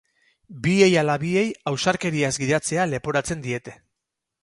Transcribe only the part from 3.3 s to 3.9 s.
diete.